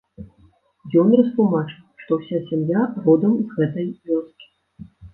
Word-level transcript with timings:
Ён 1.01 1.13
растлумачыў, 1.19 1.85
што 2.05 2.11
ўся 2.21 2.41
сям'я 2.49 2.81
родам 3.07 3.39
з 3.47 3.63
гэтай 3.63 3.87
вёскі. 4.15 4.47